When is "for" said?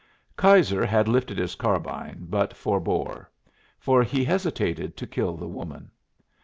3.79-4.01